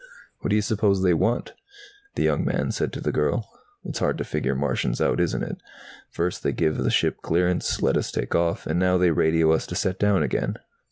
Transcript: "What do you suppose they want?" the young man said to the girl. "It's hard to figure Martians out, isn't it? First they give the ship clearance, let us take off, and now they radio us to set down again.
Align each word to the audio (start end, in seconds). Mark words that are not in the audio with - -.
"What 0.39 0.49
do 0.49 0.55
you 0.55 0.63
suppose 0.63 1.03
they 1.03 1.13
want?" 1.13 1.53
the 2.15 2.23
young 2.23 2.43
man 2.43 2.71
said 2.71 2.91
to 2.93 3.01
the 3.01 3.11
girl. 3.11 3.47
"It's 3.83 3.99
hard 3.99 4.17
to 4.17 4.23
figure 4.23 4.55
Martians 4.55 4.99
out, 4.99 5.19
isn't 5.19 5.43
it? 5.43 5.61
First 6.09 6.41
they 6.41 6.53
give 6.53 6.77
the 6.77 6.89
ship 6.89 7.17
clearance, 7.21 7.83
let 7.83 7.95
us 7.97 8.11
take 8.11 8.33
off, 8.33 8.65
and 8.65 8.79
now 8.79 8.97
they 8.97 9.11
radio 9.11 9.51
us 9.51 9.67
to 9.67 9.75
set 9.75 9.99
down 9.99 10.23
again. 10.23 10.57